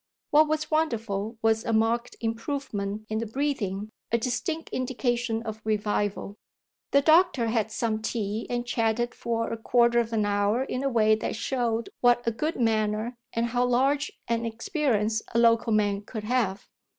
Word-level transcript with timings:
What 0.31 0.47
was 0.47 0.71
wonderful 0.71 1.37
was 1.43 1.63
a 1.63 1.71
marked 1.71 2.15
improvement 2.21 3.05
in 3.07 3.19
the 3.19 3.27
breathing, 3.27 3.91
a 4.11 4.17
distinct 4.17 4.69
indication 4.69 5.43
of 5.43 5.61
revival. 5.63 6.37
The 6.89 7.03
doctor 7.03 7.49
had 7.49 7.71
some 7.71 8.01
tea 8.01 8.47
and 8.49 8.65
chatted 8.65 9.13
for 9.13 9.53
a 9.53 9.57
quarter 9.57 9.99
of 9.99 10.11
an 10.11 10.25
hour 10.25 10.63
in 10.63 10.81
a 10.81 10.89
way 10.89 11.13
that 11.17 11.35
showed 11.35 11.89
what 11.99 12.25
a 12.25 12.31
"good" 12.31 12.55
manner 12.59 13.15
and 13.33 13.45
how 13.45 13.63
large 13.63 14.11
an 14.27 14.43
experience 14.43 15.21
a 15.35 15.37
local 15.37 15.71
man 15.71 16.01
could 16.01 16.23
have. 16.23 16.67